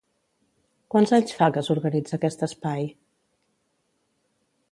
[0.93, 2.89] Quants anys fa que s'organitza aquest espai?